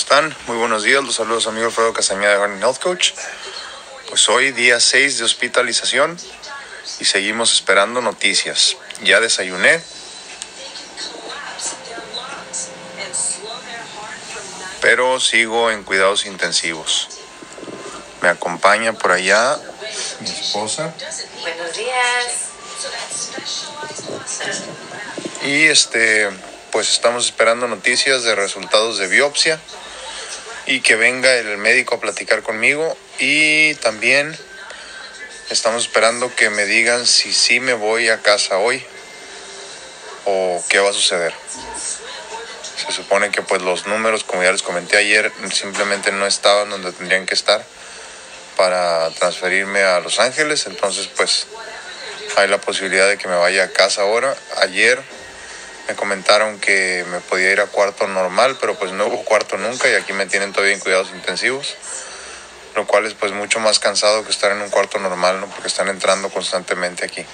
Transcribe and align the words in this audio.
están? 0.00 0.34
Muy 0.46 0.56
buenos 0.56 0.82
días, 0.82 1.04
los 1.04 1.16
saludos 1.16 1.46
amigo 1.46 1.66
Alfredo 1.66 1.92
Castañeda 1.92 2.32
de 2.32 2.38
Garden 2.38 2.62
Health 2.62 2.78
Coach. 2.78 3.12
Pues 4.08 4.26
hoy 4.30 4.50
día 4.50 4.80
6 4.80 5.18
de 5.18 5.24
hospitalización 5.24 6.18
y 7.00 7.04
seguimos 7.04 7.52
esperando 7.52 8.00
noticias. 8.00 8.78
Ya 9.02 9.20
desayuné. 9.20 9.82
Pero 14.80 15.20
sigo 15.20 15.70
en 15.70 15.84
cuidados 15.84 16.24
intensivos. 16.24 17.08
Me 18.22 18.30
acompaña 18.30 18.94
por 18.94 19.12
allá 19.12 19.58
mi 20.20 20.30
esposa. 20.30 20.94
Buenos 21.42 21.76
días. 21.76 22.48
Y 25.42 25.66
este, 25.66 26.30
pues 26.72 26.88
estamos 26.90 27.26
esperando 27.26 27.68
noticias 27.68 28.22
de 28.22 28.34
resultados 28.34 28.96
de 28.96 29.08
biopsia 29.08 29.60
y 30.70 30.82
que 30.82 30.94
venga 30.94 31.34
el 31.34 31.58
médico 31.58 31.96
a 31.96 32.00
platicar 32.00 32.44
conmigo 32.44 32.96
y 33.18 33.74
también 33.74 34.38
estamos 35.50 35.82
esperando 35.82 36.32
que 36.36 36.48
me 36.48 36.64
digan 36.64 37.08
si 37.08 37.32
sí 37.32 37.58
me 37.58 37.72
voy 37.72 38.08
a 38.08 38.22
casa 38.22 38.58
hoy 38.58 38.80
o 40.26 40.62
qué 40.68 40.78
va 40.78 40.90
a 40.90 40.92
suceder. 40.92 41.34
Se 42.86 42.92
supone 42.92 43.32
que 43.32 43.42
pues 43.42 43.62
los 43.62 43.88
números, 43.88 44.22
como 44.22 44.44
ya 44.44 44.52
les 44.52 44.62
comenté 44.62 44.96
ayer, 44.96 45.32
simplemente 45.52 46.12
no 46.12 46.24
estaban 46.24 46.70
donde 46.70 46.92
tendrían 46.92 47.26
que 47.26 47.34
estar 47.34 47.64
para 48.56 49.10
transferirme 49.10 49.82
a 49.82 49.98
Los 49.98 50.20
Ángeles, 50.20 50.66
entonces 50.66 51.08
pues 51.16 51.48
hay 52.36 52.46
la 52.46 52.60
posibilidad 52.60 53.08
de 53.08 53.18
que 53.18 53.26
me 53.26 53.34
vaya 53.34 53.64
a 53.64 53.72
casa 53.72 54.02
ahora. 54.02 54.36
Ayer 54.58 55.02
me 55.90 55.96
comentaron 55.96 56.60
que 56.60 57.04
me 57.10 57.18
podía 57.18 57.50
ir 57.50 57.60
a 57.60 57.66
cuarto 57.66 58.06
normal, 58.06 58.56
pero 58.60 58.78
pues 58.78 58.92
no 58.92 59.06
hubo 59.06 59.24
cuarto 59.24 59.56
nunca 59.56 59.88
y 59.88 59.94
aquí 59.94 60.12
me 60.12 60.24
tienen 60.26 60.52
todavía 60.52 60.74
en 60.74 60.78
cuidados 60.78 61.10
intensivos, 61.12 61.74
lo 62.76 62.86
cual 62.86 63.06
es 63.06 63.14
pues 63.14 63.32
mucho 63.32 63.58
más 63.58 63.80
cansado 63.80 64.24
que 64.24 64.30
estar 64.30 64.52
en 64.52 64.60
un 64.60 64.70
cuarto 64.70 65.00
normal, 65.00 65.40
¿no? 65.40 65.48
Porque 65.48 65.66
están 65.66 65.88
entrando 65.88 66.30
constantemente 66.30 67.04
aquí. 67.04 67.26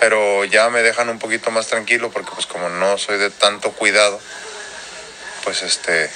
Pero 0.00 0.46
ya 0.46 0.70
me 0.70 0.80
dejan 0.82 1.10
un 1.10 1.18
poquito 1.18 1.50
más 1.50 1.66
tranquilo 1.66 2.10
porque 2.10 2.30
pues 2.34 2.46
como 2.46 2.70
no 2.70 2.96
soy 2.96 3.18
de 3.18 3.28
tanto 3.28 3.72
cuidado, 3.72 4.18
pues 5.44 5.60
este 5.60 6.08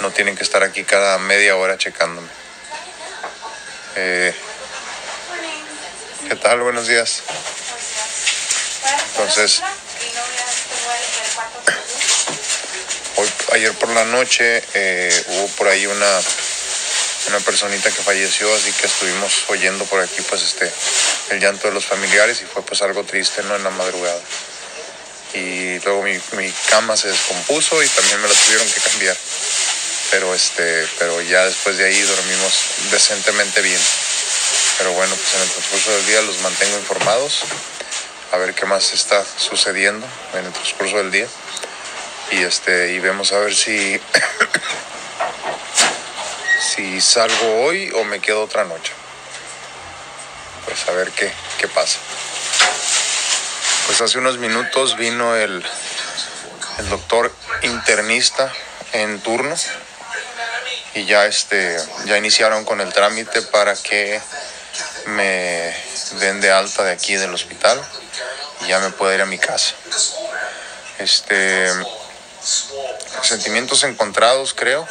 no 0.00 0.10
tienen 0.10 0.34
que 0.34 0.42
estar 0.42 0.64
aquí 0.64 0.82
cada 0.82 1.16
media 1.18 1.54
hora 1.54 1.78
checándome. 1.78 2.28
Eh, 3.94 4.34
¿Qué 6.28 6.34
tal? 6.34 6.58
Buenos 6.58 6.88
días. 6.88 7.22
Entonces, 9.12 9.62
ayer 13.52 13.72
por 13.74 13.88
la 13.90 14.04
noche 14.04 14.62
eh, 14.74 15.24
hubo 15.28 15.48
por 15.48 15.68
ahí 15.68 15.86
una, 15.86 16.20
una 17.28 17.40
personita 17.40 17.90
que 17.90 18.02
falleció, 18.02 18.52
así 18.54 18.72
que 18.72 18.86
estuvimos 18.86 19.44
oyendo 19.48 19.84
por 19.84 20.00
aquí 20.00 20.20
pues 20.28 20.42
este 20.42 20.70
el 21.30 21.40
llanto 21.40 21.68
de 21.68 21.74
los 21.74 21.84
familiares 21.84 22.40
y 22.42 22.44
fue 22.44 22.62
pues 22.62 22.82
algo 22.82 23.04
triste, 23.04 23.42
¿no? 23.44 23.56
En 23.56 23.64
la 23.64 23.70
madrugada. 23.70 24.20
Y 25.34 25.80
luego 25.80 26.02
mi, 26.02 26.18
mi 26.36 26.52
cama 26.70 26.96
se 26.96 27.08
descompuso 27.08 27.82
y 27.82 27.88
también 27.88 28.20
me 28.20 28.28
la 28.28 28.34
tuvieron 28.34 28.68
que 28.68 28.80
cambiar. 28.80 29.16
Pero 30.10 30.34
este, 30.34 30.86
pero 30.98 31.20
ya 31.22 31.44
después 31.46 31.76
de 31.76 31.86
ahí 31.86 32.00
dormimos 32.00 32.52
decentemente 32.90 33.62
bien. 33.62 33.80
Pero 34.78 34.92
bueno, 34.92 35.14
pues 35.14 35.34
en 35.34 35.42
el 35.42 35.48
transcurso 35.48 35.90
del 35.90 36.06
día 36.06 36.22
los 36.22 36.38
mantengo 36.38 36.78
informados 36.78 37.44
a 38.32 38.36
ver 38.36 38.54
qué 38.54 38.66
más 38.66 38.92
está 38.92 39.24
sucediendo 39.36 40.06
en 40.34 40.44
el 40.44 40.52
transcurso 40.52 40.96
del 40.98 41.10
día. 41.10 41.26
Y 42.30 42.42
este, 42.42 42.92
y 42.92 43.00
vemos 43.00 43.32
a 43.32 43.38
ver 43.38 43.54
si 43.54 43.98
si 46.74 47.00
salgo 47.00 47.64
hoy 47.64 47.90
o 47.94 48.04
me 48.04 48.20
quedo 48.20 48.42
otra 48.42 48.64
noche. 48.64 48.92
Pues 50.64 50.88
a 50.88 50.92
ver 50.92 51.10
qué, 51.12 51.32
qué 51.58 51.68
pasa. 51.68 51.98
Pues 53.86 54.00
hace 54.00 54.18
unos 54.18 54.38
minutos 54.38 54.96
vino 54.96 55.36
el, 55.36 55.64
el 56.78 56.88
doctor 56.88 57.34
internista 57.62 58.50
en 58.92 59.20
turno 59.20 59.54
y 60.94 61.04
ya 61.04 61.26
este 61.26 61.76
ya 62.06 62.16
iniciaron 62.16 62.64
con 62.64 62.80
el 62.80 62.92
trámite 62.92 63.42
para 63.42 63.76
que 63.76 64.20
me 65.06 65.74
den 66.20 66.40
de 66.40 66.50
alta 66.50 66.84
de 66.84 66.92
aquí 66.92 67.16
del 67.16 67.34
hospital 67.34 67.80
y 68.62 68.68
ya 68.68 68.78
me 68.78 68.90
pueda 68.90 69.14
ir 69.14 69.20
a 69.20 69.26
mi 69.26 69.38
casa. 69.38 69.74
Este 70.98 71.68
sentimientos 73.28 73.84
encontrados 73.84 74.54
creo. 74.54 74.86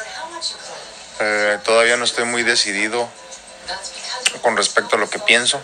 Eh, 1.20 1.60
todavía 1.64 1.98
no 1.98 2.06
estoy 2.06 2.26
muy 2.26 2.44
decidido 2.44 3.10
con 4.42 4.58
respecto 4.58 4.96
a 4.96 5.00
lo 5.00 5.10
que 5.10 5.20
pienso, 5.20 5.62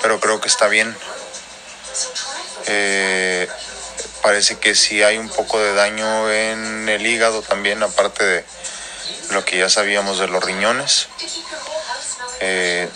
pero 0.00 0.20
creo 0.20 0.40
que 0.40 0.48
está 0.48 0.68
bien. 0.68 0.96
Eh, 2.66 3.48
parece 4.22 4.58
que 4.58 4.74
sí 4.74 5.02
hay 5.02 5.18
un 5.18 5.28
poco 5.28 5.58
de 5.58 5.74
daño 5.74 6.30
en 6.30 6.88
el 6.88 7.06
hígado 7.06 7.42
también, 7.42 7.82
aparte 7.82 8.24
de 8.24 8.44
lo 9.30 9.44
que 9.44 9.58
ya 9.58 9.68
sabíamos 9.68 10.18
de 10.18 10.28
los 10.28 10.42
riñones. 10.42 11.08
Eh, 12.40 12.88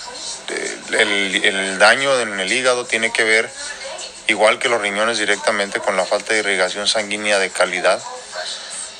el, 0.93 1.45
el, 1.45 1.79
daño 1.79 2.19
en 2.21 2.39
el 2.39 2.53
hígado 2.53 2.87
tiene 2.87 3.13
que 3.13 3.25
ver, 3.25 3.51
igual 4.29 4.59
que 4.59 4.69
los 4.69 4.81
riñones, 4.81 5.19
directamente 5.19 5.81
con 5.81 5.97
la 5.97 6.05
falta 6.05 6.33
de 6.33 6.41
irrigación 6.41 6.89
sanguínea 6.89 7.39
de 7.39 7.51
calidad 7.51 8.01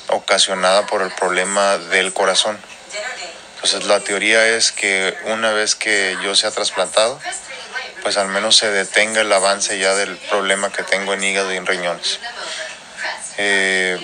ocasionada 0.09 0.85
por 0.85 1.01
el 1.01 1.11
problema 1.11 1.77
del 1.77 2.13
corazón. 2.13 2.57
Entonces 3.55 3.85
la 3.85 3.99
teoría 3.99 4.47
es 4.47 4.71
que 4.71 5.17
una 5.25 5.51
vez 5.51 5.75
que 5.75 6.17
yo 6.23 6.35
sea 6.35 6.51
trasplantado, 6.51 7.19
pues 8.03 8.17
al 8.17 8.29
menos 8.29 8.55
se 8.55 8.71
detenga 8.71 9.21
el 9.21 9.33
avance 9.33 9.77
ya 9.77 9.95
del 9.95 10.15
problema 10.29 10.71
que 10.71 10.83
tengo 10.83 11.13
en 11.13 11.23
hígado 11.23 11.53
y 11.53 11.57
en 11.57 11.65
riñones. 11.65 12.19
Eh, 13.37 13.99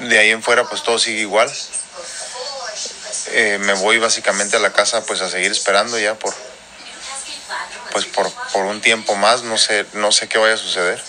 de 0.00 0.18
ahí 0.18 0.30
en 0.30 0.42
fuera 0.42 0.64
pues 0.64 0.82
todo 0.82 0.98
sigue 0.98 1.20
igual. 1.20 1.50
Eh, 3.32 3.58
me 3.60 3.72
voy 3.74 3.98
básicamente 3.98 4.56
a 4.56 4.60
la 4.60 4.72
casa 4.72 5.04
pues 5.04 5.20
a 5.22 5.28
seguir 5.28 5.50
esperando 5.50 5.98
ya 5.98 6.14
por 6.14 6.34
pues 7.92 8.06
por, 8.06 8.30
por 8.52 8.64
un 8.64 8.80
tiempo 8.80 9.14
más, 9.16 9.42
no 9.42 9.58
sé, 9.58 9.86
no 9.94 10.12
sé 10.12 10.28
qué 10.28 10.38
vaya 10.38 10.54
a 10.54 10.58
suceder. 10.58 11.02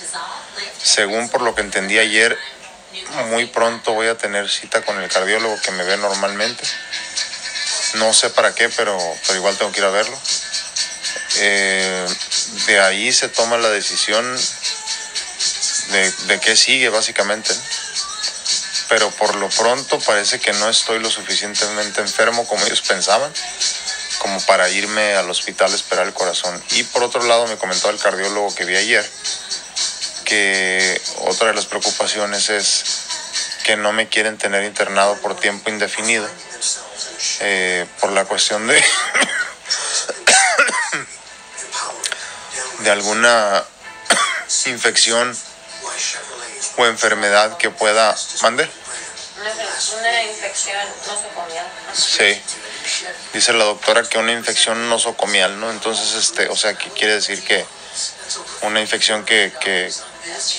Según 0.81 1.29
por 1.29 1.41
lo 1.41 1.55
que 1.55 1.61
entendí 1.61 1.97
ayer, 1.99 2.37
muy 3.29 3.45
pronto 3.45 3.93
voy 3.93 4.07
a 4.07 4.17
tener 4.17 4.49
cita 4.49 4.81
con 4.83 4.99
el 5.01 5.09
cardiólogo 5.09 5.59
que 5.61 5.71
me 5.71 5.83
ve 5.83 5.97
normalmente. 5.97 6.63
No 7.95 8.13
sé 8.13 8.29
para 8.29 8.53
qué, 8.55 8.69
pero, 8.69 8.97
pero 9.25 9.37
igual 9.37 9.57
tengo 9.57 9.71
que 9.71 9.79
ir 9.79 9.85
a 9.85 9.89
verlo. 9.89 10.17
Eh, 11.37 12.07
de 12.67 12.79
ahí 12.79 13.11
se 13.11 13.29
toma 13.29 13.57
la 13.57 13.69
decisión 13.69 14.39
de, 15.89 16.11
de 16.11 16.39
qué 16.39 16.55
sigue 16.55 16.89
básicamente. 16.89 17.53
Pero 18.89 19.09
por 19.11 19.35
lo 19.35 19.49
pronto 19.49 19.99
parece 19.99 20.39
que 20.39 20.51
no 20.53 20.69
estoy 20.69 20.99
lo 20.99 21.09
suficientemente 21.09 22.01
enfermo 22.01 22.45
como 22.47 22.65
ellos 22.65 22.81
pensaban, 22.81 23.31
como 24.21 24.39
para 24.41 24.69
irme 24.69 25.15
al 25.15 25.27
hospital 25.31 25.71
a 25.71 25.75
esperar 25.75 26.05
el 26.05 26.13
corazón. 26.13 26.63
Y 26.71 26.83
por 26.83 27.01
otro 27.01 27.23
lado 27.23 27.47
me 27.47 27.57
comentó 27.57 27.89
el 27.89 27.97
cardiólogo 27.97 28.53
que 28.53 28.65
vi 28.65 28.75
ayer 28.75 29.03
que 30.25 31.01
otra 31.21 31.47
de 31.47 31.55
las 31.55 31.65
preocupaciones 31.65 32.49
es 32.49 32.83
que 33.63 33.75
no 33.77 33.93
me 33.93 34.07
quieren 34.07 34.37
tener 34.37 34.63
internado 34.63 35.17
por 35.17 35.35
tiempo 35.35 35.71
indefinido 35.71 36.27
eh, 37.39 37.87
por 37.99 38.11
la 38.11 38.25
cuestión 38.25 38.67
de 38.67 38.75
de 42.79 42.91
alguna 42.91 43.63
infección 44.67 45.35
o 46.77 46.85
enfermedad 46.85 47.57
que 47.57 47.71
pueda 47.71 48.15
mande 48.43 48.69
una 49.89 50.23
infección 50.23 50.87
nosocomial 51.07 51.65
sí 51.93 52.41
dice 53.33 53.53
la 53.53 53.65
doctora 53.65 54.03
que 54.03 54.17
una 54.17 54.31
infección 54.31 54.89
nosocomial 54.89 55.59
no 55.59 55.71
entonces 55.71 56.13
este 56.13 56.47
o 56.49 56.55
sea 56.55 56.73
que 56.75 56.89
quiere 56.89 57.15
decir 57.15 57.43
que 57.43 57.65
una 58.61 58.79
infección 58.79 59.25
que, 59.25 59.51
que, 59.59 59.91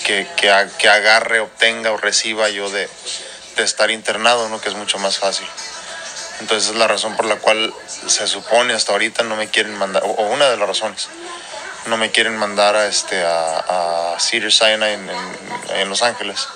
que, 0.05 0.27
que, 0.35 0.67
que 0.77 0.89
agarre, 0.89 1.39
obtenga 1.39 1.91
o 1.91 1.97
reciba 1.97 2.49
yo 2.49 2.69
de, 2.69 2.89
de, 3.55 3.63
estar 3.63 3.91
internado, 3.91 4.49
¿no? 4.49 4.61
que 4.61 4.69
es 4.69 4.75
mucho 4.75 4.99
más 4.99 5.17
fácil. 5.17 5.47
Entonces 6.39 6.71
es 6.71 6.75
la 6.75 6.87
razón 6.87 7.15
por 7.15 7.25
la 7.25 7.37
cual 7.37 7.73
se 7.87 8.27
supone 8.27 8.73
hasta 8.73 8.91
ahorita 8.91 9.23
no 9.23 9.35
me 9.35 9.47
quieren 9.47 9.77
mandar, 9.77 10.03
o 10.03 10.23
una 10.27 10.49
de 10.49 10.57
las 10.57 10.67
razones, 10.67 11.07
no 11.85 11.97
me 11.97 12.11
quieren 12.11 12.35
mandar 12.37 12.75
a, 12.75 12.87
este, 12.87 13.23
a, 13.23 14.13
a 14.13 14.19
Cedar 14.19 14.51
Sinai 14.51 14.93
en, 14.93 15.09
en, 15.09 15.77
en, 15.77 15.89
Los 15.89 16.01
Ángeles. 16.01 16.47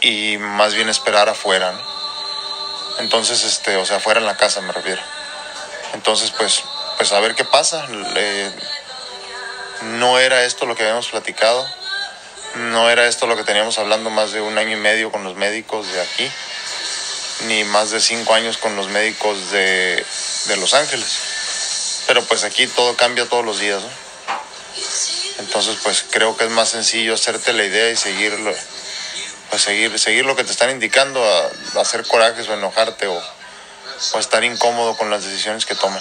Y 0.00 0.38
más 0.38 0.74
bien 0.74 0.88
esperar 0.88 1.28
afuera, 1.28 1.72
¿no? 1.72 2.00
Entonces, 3.00 3.44
este, 3.44 3.76
o 3.76 3.86
sea, 3.86 3.96
afuera 3.96 4.20
en 4.20 4.26
la 4.26 4.36
casa 4.36 4.60
me 4.60 4.72
refiero. 4.72 5.00
Entonces, 5.94 6.32
pues, 6.36 6.62
pues 6.96 7.12
a 7.12 7.20
ver 7.20 7.34
qué 7.34 7.44
pasa. 7.44 7.86
No 9.82 10.18
era 10.18 10.44
esto 10.44 10.66
lo 10.66 10.76
que 10.76 10.82
habíamos 10.82 11.08
platicado. 11.08 11.66
No 12.56 12.90
era 12.90 13.06
esto 13.06 13.26
lo 13.26 13.36
que 13.36 13.44
teníamos 13.44 13.78
hablando 13.78 14.10
más 14.10 14.32
de 14.32 14.40
un 14.40 14.58
año 14.58 14.76
y 14.76 14.80
medio 14.80 15.10
con 15.12 15.24
los 15.24 15.36
médicos 15.36 15.90
de 15.92 16.00
aquí, 16.00 16.30
ni 17.46 17.62
más 17.64 17.90
de 17.90 18.00
cinco 18.00 18.34
años 18.34 18.58
con 18.58 18.74
los 18.74 18.88
médicos 18.88 19.50
de, 19.52 20.04
de 20.46 20.56
Los 20.56 20.74
Ángeles. 20.74 22.04
Pero 22.06 22.24
pues 22.24 22.42
aquí 22.42 22.66
todo 22.66 22.96
cambia 22.96 23.26
todos 23.26 23.44
los 23.44 23.60
días. 23.60 23.82
Entonces 25.38 25.76
pues 25.82 26.04
creo 26.10 26.36
que 26.36 26.44
es 26.44 26.50
más 26.50 26.70
sencillo 26.70 27.14
hacerte 27.14 27.52
la 27.52 27.64
idea 27.64 27.90
y 27.90 27.96
seguirlo, 27.96 28.52
pues 29.50 29.62
seguir, 29.62 29.98
seguir 29.98 30.24
lo 30.24 30.36
que 30.36 30.44
te 30.44 30.52
están 30.52 30.70
indicando, 30.70 31.22
a, 31.22 31.80
hacer 31.80 32.06
corajes 32.06 32.48
o 32.48 32.54
enojarte 32.54 33.06
o, 33.08 33.22
o 34.12 34.18
estar 34.18 34.42
incómodo 34.44 34.96
con 34.96 35.10
las 35.10 35.24
decisiones 35.24 35.66
que 35.66 35.74
toman. 35.74 36.00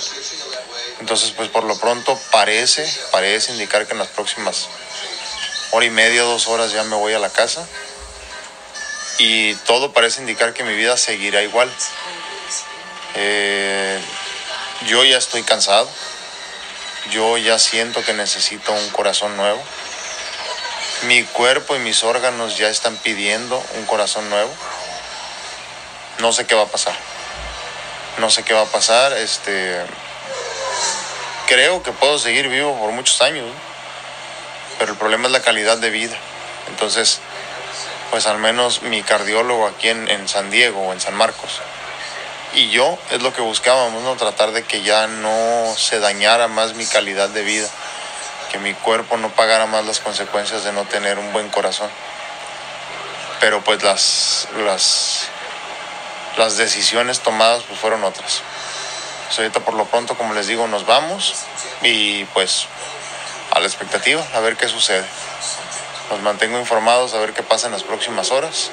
Entonces, 0.99 1.31
pues 1.31 1.49
por 1.49 1.63
lo 1.63 1.77
pronto 1.79 2.19
parece, 2.31 2.91
parece 3.11 3.51
indicar 3.51 3.87
que 3.87 3.93
en 3.93 3.99
las 3.99 4.09
próximas 4.09 4.67
hora 5.71 5.85
y 5.85 5.89
media, 5.89 6.23
dos 6.23 6.47
horas 6.47 6.71
ya 6.71 6.83
me 6.83 6.95
voy 6.95 7.13
a 7.13 7.19
la 7.19 7.29
casa. 7.29 7.67
Y 9.17 9.55
todo 9.55 9.91
parece 9.91 10.21
indicar 10.21 10.53
que 10.53 10.63
mi 10.63 10.73
vida 10.75 10.97
seguirá 10.97 11.43
igual. 11.43 11.69
Eh, 13.15 13.99
yo 14.87 15.03
ya 15.03 15.17
estoy 15.17 15.43
cansado. 15.43 15.89
Yo 17.11 17.37
ya 17.37 17.59
siento 17.59 18.03
que 18.03 18.13
necesito 18.13 18.71
un 18.71 18.89
corazón 18.89 19.35
nuevo. 19.35 19.61
Mi 21.03 21.23
cuerpo 21.23 21.75
y 21.75 21.79
mis 21.79 22.03
órganos 22.03 22.57
ya 22.57 22.69
están 22.69 22.97
pidiendo 22.97 23.63
un 23.75 23.85
corazón 23.85 24.29
nuevo. 24.29 24.51
No 26.19 26.33
sé 26.33 26.45
qué 26.45 26.55
va 26.55 26.63
a 26.63 26.67
pasar. 26.67 26.93
No 28.17 28.29
sé 28.29 28.43
qué 28.43 28.53
va 28.53 28.61
a 28.61 28.65
pasar. 28.65 29.13
Este, 29.13 29.81
creo 31.47 31.81
que 31.83 31.91
puedo 31.91 32.19
seguir 32.19 32.49
vivo 32.49 32.77
por 32.77 32.91
muchos 32.91 33.21
años, 33.21 33.47
pero 34.77 34.91
el 34.91 34.97
problema 34.97 35.27
es 35.27 35.31
la 35.31 35.41
calidad 35.41 35.77
de 35.77 35.89
vida. 35.89 36.17
Entonces, 36.67 37.19
pues 38.11 38.27
al 38.27 38.37
menos 38.37 38.81
mi 38.81 39.01
cardiólogo 39.01 39.67
aquí 39.67 39.89
en, 39.89 40.09
en, 40.09 40.27
San 40.27 40.51
Diego 40.51 40.81
o 40.81 40.93
en 40.93 40.99
San 40.99 41.15
Marcos 41.15 41.61
y 42.53 42.69
yo 42.69 42.97
es 43.11 43.21
lo 43.21 43.33
que 43.33 43.41
buscábamos, 43.41 44.03
¿no? 44.03 44.15
Tratar 44.15 44.51
de 44.51 44.63
que 44.63 44.81
ya 44.81 45.07
no 45.07 45.73
se 45.77 45.99
dañara 45.99 46.47
más 46.47 46.73
mi 46.73 46.85
calidad 46.85 47.29
de 47.29 47.43
vida, 47.43 47.67
que 48.51 48.57
mi 48.59 48.73
cuerpo 48.73 49.17
no 49.17 49.29
pagara 49.29 49.65
más 49.65 49.85
las 49.85 49.99
consecuencias 49.99 50.63
de 50.63 50.73
no 50.73 50.85
tener 50.85 51.19
un 51.19 51.31
buen 51.31 51.49
corazón. 51.49 51.89
Pero 53.39 53.61
pues 53.63 53.83
las, 53.83 54.47
las, 54.65 55.27
las 56.37 56.57
decisiones 56.57 57.21
tomadas 57.21 57.63
pues 57.63 57.79
fueron 57.79 58.03
otras. 58.03 58.41
Pues 59.27 59.39
ahorita 59.39 59.59
por 59.61 59.75
lo 59.75 59.85
pronto, 59.85 60.17
como 60.17 60.33
les 60.33 60.47
digo, 60.47 60.67
nos 60.67 60.85
vamos 60.85 61.35
y 61.83 62.25
pues 62.25 62.67
a 63.51 63.59
la 63.59 63.67
expectativa, 63.67 64.25
a 64.33 64.39
ver 64.39 64.57
qué 64.57 64.67
sucede. 64.67 65.05
Los 66.09 66.21
mantengo 66.21 66.59
informados, 66.59 67.13
a 67.13 67.19
ver 67.19 67.33
qué 67.33 67.43
pasa 67.43 67.67
en 67.67 67.73
las 67.73 67.83
próximas 67.83 68.31
horas. 68.31 68.71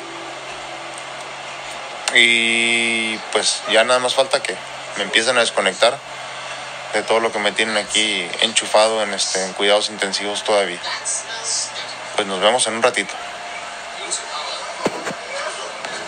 Y 2.15 3.19
pues 3.33 3.63
ya 3.71 3.85
nada 3.85 4.01
más 4.01 4.15
falta 4.15 4.43
que 4.43 4.57
me 4.97 5.03
empiecen 5.03 5.37
a 5.37 5.41
desconectar 5.41 5.99
de 6.93 7.03
todo 7.03 7.21
lo 7.21 7.33
que 7.33 7.39
me 7.39 7.53
tienen 7.53 7.77
aquí 7.77 8.29
enchufado 8.41 9.03
en, 9.03 9.13
este, 9.13 9.45
en 9.45 9.53
cuidados 9.53 9.91
intensivos 9.91 10.45
todavía. 10.45 10.81
Pues 12.15 12.27
nos 12.27 12.41
vemos 12.41 12.67
en 12.67 12.75
un 12.75 12.83
ratito. 12.83 13.15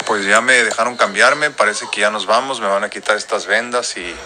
Pues 0.06 0.24
ya 0.24 0.40
me 0.40 0.64
dejaron 0.64 0.96
cambiarme, 0.96 1.50
parece 1.50 1.86
que 1.92 2.00
ya 2.00 2.10
nos 2.10 2.26
vamos, 2.26 2.60
me 2.60 2.66
van 2.66 2.82
a 2.82 2.88
quitar 2.88 3.16
estas 3.16 3.46
vendas 3.46 3.96
y 3.98 4.16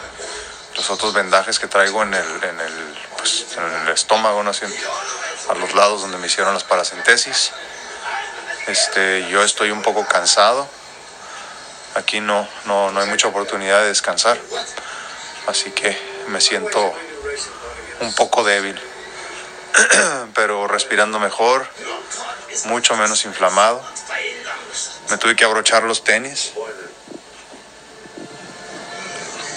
los 0.76 0.90
otros 0.90 1.12
vendajes 1.12 1.58
que 1.58 1.66
traigo 1.66 2.02
en 2.02 2.14
el, 2.14 2.44
en 2.44 2.60
el, 2.60 2.98
pues, 3.18 3.46
estómago, 3.92 4.42
¿no? 4.42 4.50
Así, 4.50 4.64
a 5.50 5.54
los 5.54 5.74
lados 5.74 6.02
donde 6.02 6.18
me 6.18 6.28
hicieron 6.28 6.54
las 6.54 6.64
paracentesis. 6.64 7.52
Este, 8.68 9.28
yo 9.28 9.42
estoy 9.42 9.72
un 9.72 9.82
poco 9.82 10.06
cansado. 10.06 10.68
Aquí 11.94 12.20
no, 12.20 12.48
no, 12.64 12.90
no 12.92 13.00
hay 13.00 13.08
mucha 13.08 13.26
oportunidad 13.26 13.80
de 13.80 13.88
descansar. 13.88 14.38
Así 15.48 15.72
que 15.72 16.11
me 16.28 16.40
siento 16.40 16.92
un 18.00 18.14
poco 18.14 18.44
débil. 18.44 18.80
Pero 20.34 20.68
respirando 20.68 21.18
mejor, 21.18 21.66
mucho 22.66 22.96
menos 22.96 23.24
inflamado. 23.24 23.82
Me 25.10 25.18
tuve 25.18 25.36
que 25.36 25.44
abrochar 25.44 25.82
los 25.84 26.04
tenis. 26.04 26.52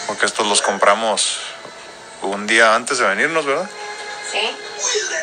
Porque 0.08 0.26
estos 0.26 0.48
los 0.48 0.62
compramos 0.62 1.40
un 2.22 2.48
día 2.48 2.76
antes 2.76 2.98
de 2.98 3.08
venirnos, 3.08 3.46
¿verdad? 3.46 3.70
Sí. 4.32 4.56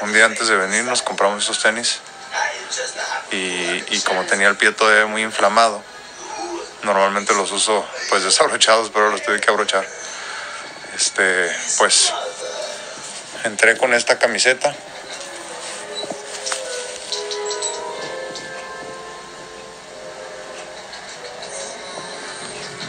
Un 0.02 0.12
día 0.12 0.24
antes 0.24 0.48
de 0.48 0.56
venirnos 0.56 1.02
compramos 1.02 1.42
estos 1.42 1.62
tenis. 1.62 2.00
Y, 3.30 3.84
y 3.94 4.02
como 4.04 4.24
tenía 4.24 4.48
el 4.48 4.56
pie 4.56 4.72
todavía 4.72 5.06
muy 5.06 5.22
inflamado, 5.22 5.82
normalmente 6.82 7.34
los 7.34 7.50
uso 7.52 7.86
pues 8.10 8.24
desabrochados, 8.24 8.90
pero 8.90 9.10
los 9.10 9.22
tuve 9.22 9.40
que 9.40 9.50
abrochar. 9.50 9.86
Este, 10.94 11.50
pues 11.78 12.12
entré 13.44 13.76
con 13.76 13.94
esta 13.94 14.18
camiseta. 14.18 14.74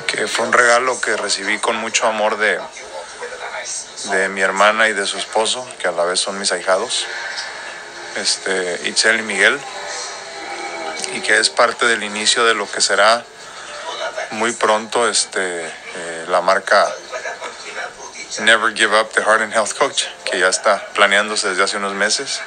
Que 0.07 0.27
fue 0.27 0.45
un 0.45 0.53
regalo 0.53 0.99
que 1.01 1.15
recibí 1.17 1.57
con 1.59 1.77
mucho 1.77 2.07
amor 2.07 2.37
de, 2.37 2.59
de 4.11 4.29
mi 4.29 4.41
hermana 4.41 4.89
y 4.89 4.93
de 4.93 5.05
su 5.05 5.17
esposo, 5.17 5.67
que 5.79 5.87
a 5.87 5.91
la 5.91 6.03
vez 6.03 6.19
son 6.19 6.37
mis 6.39 6.51
ahijados, 6.51 7.05
este, 8.17 8.87
Itzel 8.89 9.19
y 9.19 9.23
Miguel, 9.23 9.59
y 11.13 11.21
que 11.21 11.39
es 11.39 11.49
parte 11.49 11.85
del 11.85 12.03
inicio 12.03 12.45
de 12.45 12.53
lo 12.53 12.69
que 12.69 12.81
será 12.81 13.25
muy 14.31 14.51
pronto 14.51 15.09
este, 15.09 15.65
eh, 15.65 16.25
la 16.27 16.41
marca 16.41 16.93
Never 18.39 18.73
Give 18.73 18.93
Up 18.99 19.11
the 19.13 19.21
Heart 19.21 19.41
and 19.41 19.53
Health 19.53 19.73
Coach, 19.77 20.05
que 20.25 20.39
ya 20.39 20.47
está 20.47 20.85
planeándose 20.93 21.49
desde 21.49 21.63
hace 21.63 21.77
unos 21.77 21.93
meses. 21.93 22.41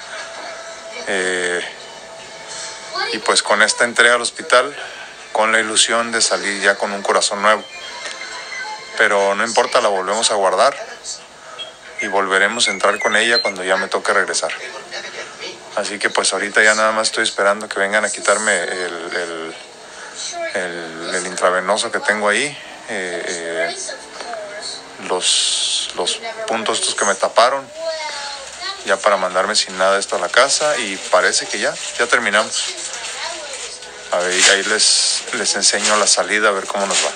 Eh, 1.07 1.61
y 3.13 3.19
pues 3.19 3.43
con 3.43 3.63
esta 3.63 3.85
entrega 3.85 4.15
al 4.15 4.23
hospital, 4.23 4.75
con 5.33 5.53
la 5.53 5.61
ilusión 5.61 6.13
de 6.13 6.21
salir 6.21 6.61
ya 6.61 6.77
con 6.77 6.93
un 6.93 7.03
corazón 7.03 7.43
nuevo. 7.43 7.63
Pero 8.99 9.35
no 9.35 9.45
importa, 9.45 9.81
la 9.81 9.89
volvemos 9.89 10.31
a 10.31 10.35
guardar 10.35 10.75
y 12.01 12.09
volveremos 12.09 12.69
a 12.69 12.71
entrar 12.73 12.99
con 12.99 13.17
ella 13.17 13.41
cuando 13.43 13.63
ya 13.63 13.77
me 13.77 13.89
toque 13.89 14.13
regresar. 14.13 14.53
Así 15.77 15.99
que 15.99 16.11
pues 16.11 16.33
ahorita 16.33 16.63
ya 16.63 16.75
nada 16.75 16.93
más 16.93 17.09
estoy 17.09 17.25
esperando 17.25 17.69
que 17.69 17.79
vengan 17.79 18.05
a 18.05 18.11
quitarme 18.11 18.63
el, 18.65 19.55
el, 20.55 21.27
intravenoso 21.27 21.93
que 21.93 22.01
tengo 22.01 22.29
ahí. 22.29 22.47
Eh, 22.89 23.25
eh, 23.29 23.77
los, 25.09 25.66
los 25.97 26.21
puntos 26.47 26.81
estos 26.81 26.95
que 26.95 27.05
me 27.05 27.15
taparon 27.15 27.67
ya 28.87 28.97
para 28.97 29.17
mandarme 29.17 29.57
sin 29.57 29.77
nada 29.77 29.99
esto 29.99 30.17
a 30.17 30.19
la 30.21 30.29
casa 30.29 30.79
y 30.79 30.97
parece 31.11 31.47
que 31.47 31.59
ya, 31.59 31.75
ya 31.99 32.07
terminamos. 32.07 32.75
A 34.13 34.19
ver, 34.19 34.33
ahí 34.53 34.63
les, 34.63 35.25
les 35.33 35.57
enseño 35.57 35.97
la 35.97 36.07
salida 36.07 36.49
a 36.49 36.53
ver 36.53 36.67
cómo 36.67 36.87
nos 36.87 36.97
va. 37.05 37.11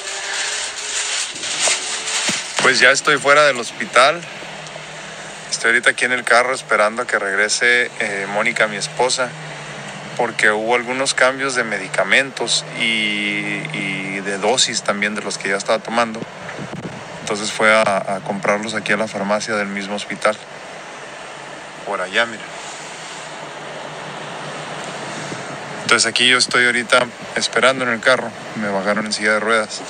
Pues 2.62 2.80
ya 2.80 2.90
estoy 2.90 3.18
fuera 3.18 3.44
del 3.46 3.58
hospital. 3.58 4.20
Estoy 5.50 5.70
ahorita 5.70 5.90
aquí 5.90 6.04
en 6.04 6.12
el 6.12 6.24
carro 6.24 6.54
esperando 6.54 7.02
a 7.02 7.06
que 7.06 7.18
regrese 7.18 7.90
eh, 8.00 8.26
Mónica, 8.28 8.66
mi 8.66 8.76
esposa, 8.76 9.30
porque 10.16 10.50
hubo 10.50 10.74
algunos 10.74 11.14
cambios 11.14 11.54
de 11.54 11.64
medicamentos 11.64 12.64
y, 12.78 13.62
y, 13.72 14.20
de 14.20 14.38
dosis 14.38 14.82
también 14.82 15.14
de 15.14 15.22
los 15.22 15.38
que 15.38 15.48
ya 15.48 15.56
estaba 15.56 15.78
tomando. 15.78 16.20
Entonces 17.30 17.52
fue 17.52 17.72
a, 17.72 18.18
comprarlos 18.26 18.74
aquí 18.74 18.92
a 18.92 18.96
la 18.96 19.06
farmacia 19.06 19.54
del 19.54 19.68
mismo 19.68 19.94
hospital. 19.94 20.36
Por 21.86 22.00
allá, 22.00 22.26
mira. 22.26 22.42
Entonces 25.82 26.10
aquí 26.10 26.26
yo 26.26 26.38
estoy 26.38 26.66
ahorita 26.66 27.06
esperando 27.36 27.84
en 27.84 27.90
el 27.90 28.00
carro. 28.00 28.32
Me 28.56 28.68
bajaron 28.68 29.06
en 29.06 29.12
silla 29.12 29.34
de 29.34 29.38
ruedas. 29.38 29.80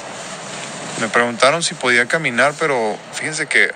Me 1.01 1.09
preguntaron 1.09 1.63
si 1.63 1.73
podía 1.73 2.05
caminar, 2.05 2.53
pero 2.59 2.99
fíjense 3.15 3.47
que 3.47 3.73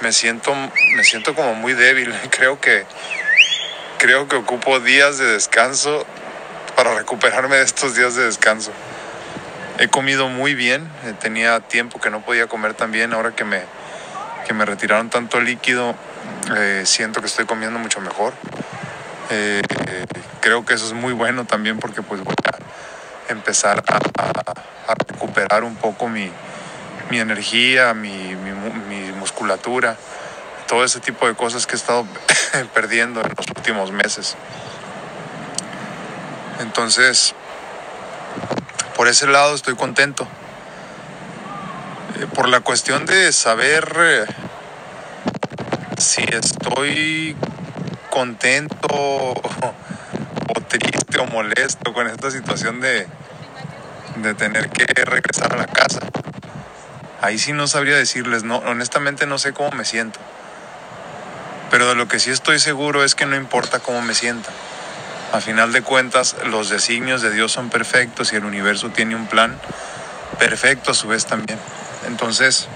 me 0.00 0.10
siento, 0.12 0.52
me 0.96 1.04
siento 1.04 1.36
como 1.36 1.54
muy 1.54 1.74
débil. 1.74 2.12
Creo 2.30 2.60
que, 2.60 2.84
creo 3.98 4.26
que 4.26 4.34
ocupo 4.34 4.80
días 4.80 5.18
de 5.18 5.26
descanso 5.26 6.04
para 6.74 6.96
recuperarme 6.96 7.58
de 7.58 7.62
estos 7.62 7.94
días 7.94 8.16
de 8.16 8.24
descanso. 8.24 8.72
He 9.78 9.88
comido 9.88 10.28
muy 10.28 10.54
bien, 10.54 10.88
tenía 11.20 11.60
tiempo 11.60 12.00
que 12.00 12.10
no 12.10 12.22
podía 12.22 12.46
comer 12.46 12.74
tan 12.74 12.92
bien, 12.92 13.12
ahora 13.12 13.34
que 13.34 13.44
me, 13.44 13.62
que 14.46 14.54
me 14.54 14.64
retiraron 14.64 15.10
tanto 15.10 15.40
líquido, 15.40 15.94
eh, 16.56 16.82
siento 16.86 17.20
que 17.20 17.26
estoy 17.26 17.44
comiendo 17.44 17.78
mucho 17.78 18.00
mejor. 18.00 18.32
Eh, 19.30 19.62
creo 20.40 20.64
que 20.64 20.74
eso 20.74 20.86
es 20.86 20.92
muy 20.92 21.12
bueno 21.12 21.44
también 21.44 21.78
porque 21.78 22.00
pues 22.00 22.22
voy 22.22 22.34
a 22.44 23.32
empezar 23.32 23.82
a 23.88 24.94
recuperar 24.94 25.64
un 25.64 25.76
poco 25.76 26.08
mi, 26.08 26.30
mi 27.10 27.20
energía, 27.20 27.94
mi, 27.94 28.34
mi, 28.36 28.52
mi, 28.88 29.12
musculatura, 29.12 29.96
todo 30.66 30.84
ese 30.84 31.00
tipo 31.00 31.26
de 31.26 31.34
cosas 31.34 31.66
que 31.66 31.74
he 31.74 31.76
estado 31.78 32.06
perdiendo 32.74 33.20
en 33.20 33.32
los 33.36 33.46
últimos 33.48 33.92
meses. 33.92 34.36
Entonces, 36.60 37.34
por 38.96 39.08
ese 39.08 39.26
lado 39.26 39.54
estoy 39.54 39.76
contento. 39.76 40.26
Eh, 42.18 42.26
por 42.34 42.48
la 42.48 42.60
cuestión 42.60 43.04
de 43.04 43.30
saber 43.30 43.94
eh, 43.98 44.24
si 45.98 46.22
estoy 46.22 47.36
contento 48.08 48.88
o 48.88 49.34
triste 50.66 51.18
o 51.18 51.26
molesto 51.26 51.92
con 51.92 52.08
esta 52.08 52.30
situación 52.30 52.80
de, 52.80 53.06
de 54.16 54.34
tener 54.34 54.70
que 54.70 54.86
regresar 55.04 55.52
a 55.52 55.56
la 55.56 55.66
casa. 55.66 56.00
Ahí 57.20 57.38
sí 57.38 57.52
no 57.52 57.66
sabría 57.66 57.96
decirles, 57.96 58.44
no, 58.44 58.58
honestamente 58.58 59.26
no 59.26 59.38
sé 59.38 59.52
cómo 59.52 59.70
me 59.72 59.84
siento. 59.84 60.18
Pero 61.70 61.88
de 61.88 61.94
lo 61.94 62.08
que 62.08 62.18
sí 62.18 62.30
estoy 62.30 62.60
seguro 62.60 63.04
es 63.04 63.14
que 63.14 63.26
no 63.26 63.36
importa 63.36 63.80
cómo 63.80 64.00
me 64.00 64.14
sienta. 64.14 64.50
A 65.32 65.40
final 65.40 65.72
de 65.72 65.82
cuentas, 65.82 66.36
los 66.46 66.68
designios 66.70 67.20
de 67.20 67.30
Dios 67.30 67.52
son 67.52 67.68
perfectos 67.68 68.32
y 68.32 68.36
el 68.36 68.44
universo 68.44 68.90
tiene 68.90 69.16
un 69.16 69.26
plan 69.26 69.58
perfecto 70.38 70.92
a 70.92 70.94
su 70.94 71.08
vez 71.08 71.26
también. 71.26 71.58
Entonces, 72.06 72.68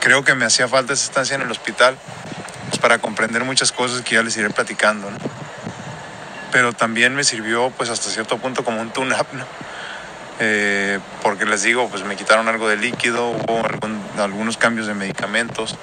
creo 0.00 0.24
que 0.24 0.34
me 0.34 0.44
hacía 0.44 0.68
falta 0.68 0.92
esa 0.92 1.04
estancia 1.04 1.36
en 1.36 1.42
el 1.42 1.50
hospital 1.50 1.96
pues, 2.68 2.80
para 2.80 2.98
comprender 2.98 3.44
muchas 3.44 3.72
cosas 3.72 4.02
que 4.02 4.16
ya 4.16 4.22
les 4.22 4.36
iré 4.36 4.50
platicando. 4.50 5.08
Pero 6.52 6.72
también 6.72 7.14
me 7.14 7.24
sirvió 7.24 7.70
pues 7.70 7.90
hasta 7.90 8.10
cierto 8.10 8.38
punto 8.38 8.64
como 8.64 8.80
un 8.80 8.90
tune-up, 8.90 9.26
¿no? 9.32 9.44
Eh, 10.38 10.98
porque 11.22 11.46
les 11.46 11.62
digo, 11.62 11.88
pues 11.88 12.04
me 12.04 12.16
quitaron 12.16 12.48
algo 12.48 12.68
de 12.68 12.76
líquido, 12.76 13.30
hubo 13.30 13.62
algunos 14.22 14.56
cambios 14.56 14.86
de 14.86 14.94
medicamentos. 14.94 15.76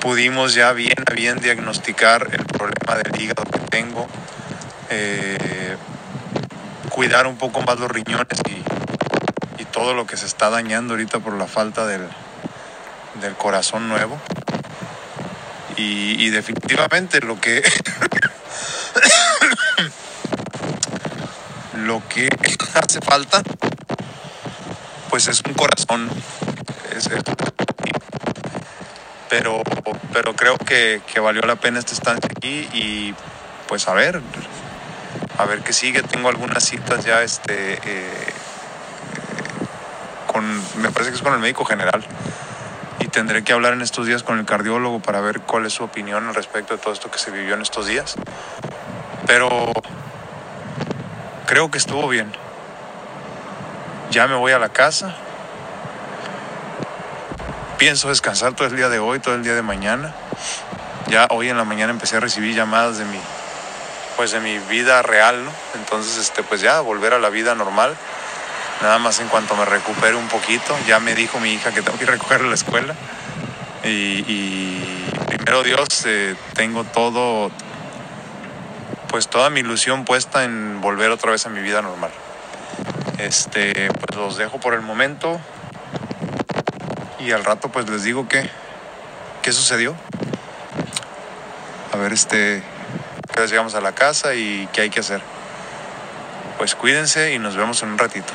Pudimos 0.00 0.54
ya 0.54 0.72
bien 0.72 0.94
a 1.06 1.12
bien 1.12 1.38
diagnosticar 1.40 2.28
el 2.32 2.44
problema 2.46 2.96
del 3.02 3.20
hígado 3.20 3.44
que 3.44 3.58
tengo, 3.60 4.06
eh, 4.88 5.76
cuidar 6.88 7.26
un 7.26 7.36
poco 7.36 7.60
más 7.62 7.78
los 7.78 7.90
riñones 7.90 8.40
y, 8.48 9.62
y 9.62 9.64
todo 9.66 9.92
lo 9.94 10.06
que 10.06 10.16
se 10.16 10.26
está 10.26 10.48
dañando 10.48 10.94
ahorita 10.94 11.18
por 11.20 11.34
la 11.34 11.46
falta 11.46 11.86
del, 11.86 12.02
del 13.20 13.34
corazón 13.34 13.88
nuevo. 13.88 14.18
Y, 15.76 16.28
definitivamente 16.28 17.20
lo 17.22 17.40
que 17.40 17.62
lo 21.74 22.02
que 22.06 22.28
hace 22.74 23.00
falta 23.00 23.42
pues 25.08 25.26
es 25.28 25.40
un 25.46 25.54
corazón 25.54 26.10
Es- 26.94 27.06
es- 27.06 27.22
pero 29.30 29.62
pero 30.12 30.34
creo 30.34 30.58
que, 30.58 31.00
valió 31.20 31.40
la 31.42 31.56
pena 31.56 31.78
esta 31.78 31.94
estancia 31.94 32.28
aquí 32.36 32.68
y 32.74 33.14
pues 33.68 33.88
a 33.88 33.94
ver 33.94 34.20
a 35.38 35.44
ver 35.46 35.60
qué 35.60 35.72
sigue 35.72 36.02
tengo 36.02 36.28
algunas 36.28 36.62
citas 36.64 37.04
ya 37.04 37.22
este 37.22 37.74
eh, 37.82 38.32
con 40.26 40.44
me 40.82 40.90
parece 40.90 41.10
que 41.10 41.16
es 41.16 41.22
con 41.22 41.32
el 41.32 41.40
médico 41.40 41.64
general 41.64 42.04
y 42.98 43.06
tendré 43.06 43.42
que 43.42 43.54
hablar 43.54 43.72
en 43.72 43.80
estos 43.80 44.06
días 44.06 44.22
con 44.22 44.38
el 44.38 44.44
cardiólogo 44.44 45.00
para 45.00 45.22
ver 45.22 45.40
cuál 45.40 45.64
es 45.64 45.72
su 45.72 45.84
opinión 45.84 46.28
al 46.28 46.34
respecto 46.34 46.76
de 46.76 46.82
todo 46.82 46.92
esto 46.92 47.10
que 47.10 47.18
se 47.18 47.30
vivió 47.30 47.54
en 47.54 47.62
estos 47.62 47.86
días 47.86 48.16
pero 49.26 49.72
creo 51.50 51.68
que 51.68 51.78
estuvo 51.78 52.06
bien. 52.06 52.32
Ya 54.12 54.28
me 54.28 54.36
voy 54.36 54.52
a 54.52 54.60
la 54.60 54.68
casa. 54.68 55.16
Pienso 57.80 58.10
descansar 58.10 58.52
todo 58.52 58.68
el 58.68 58.76
día 58.76 58.90
de 58.90 58.98
hoy, 58.98 59.20
todo 59.20 59.34
el 59.34 59.42
día 59.42 59.54
de 59.54 59.62
mañana. 59.62 60.12
Ya 61.08 61.26
hoy 61.30 61.48
en 61.48 61.56
la 61.56 61.64
mañana 61.64 61.90
empecé 61.90 62.18
a 62.18 62.20
recibir 62.20 62.54
llamadas 62.54 62.98
de 62.98 63.06
mi 63.06 63.18
pues 64.18 64.32
de 64.32 64.40
mi 64.40 64.58
vida 64.58 65.00
real, 65.00 65.42
¿no? 65.42 65.50
Entonces, 65.76 66.18
este 66.18 66.42
pues 66.42 66.60
ya 66.60 66.82
volver 66.82 67.14
a 67.14 67.18
la 67.18 67.30
vida 67.30 67.54
normal. 67.54 67.96
Nada 68.82 68.98
más 68.98 69.18
en 69.20 69.28
cuanto 69.28 69.56
me 69.56 69.64
recupere 69.64 70.14
un 70.14 70.28
poquito, 70.28 70.76
ya 70.86 71.00
me 71.00 71.14
dijo 71.14 71.40
mi 71.40 71.54
hija 71.54 71.72
que 71.72 71.80
tengo 71.80 71.98
que 71.98 72.04
recoger 72.04 72.42
a 72.42 72.44
la 72.44 72.54
escuela. 72.54 72.94
Y, 73.82 74.26
y 74.28 75.10
primero 75.28 75.62
Dios, 75.62 76.04
eh, 76.04 76.36
tengo 76.52 76.84
todo, 76.84 77.50
pues 79.08 79.28
toda 79.28 79.48
mi 79.48 79.60
ilusión 79.60 80.04
puesta 80.04 80.44
en 80.44 80.82
volver 80.82 81.10
otra 81.12 81.30
vez 81.30 81.46
a 81.46 81.48
mi 81.48 81.62
vida 81.62 81.80
normal. 81.80 82.10
Este, 83.16 83.88
pues 83.90 84.18
los 84.18 84.36
dejo 84.36 84.60
por 84.60 84.74
el 84.74 84.82
momento 84.82 85.40
y 87.20 87.32
al 87.32 87.44
rato 87.44 87.68
pues 87.68 87.88
les 87.88 88.02
digo 88.02 88.28
qué, 88.28 88.48
qué 89.42 89.52
sucedió. 89.52 89.94
A 91.92 91.96
ver, 91.96 92.12
este, 92.12 92.62
que 93.34 93.46
llegamos 93.46 93.74
a 93.74 93.80
la 93.80 93.92
casa 93.92 94.34
y 94.34 94.68
qué 94.72 94.82
hay 94.82 94.90
que 94.90 95.00
hacer. 95.00 95.20
Pues 96.58 96.74
cuídense 96.74 97.32
y 97.32 97.38
nos 97.38 97.56
vemos 97.56 97.82
en 97.82 97.90
un 97.90 97.98
ratito. 97.98 98.32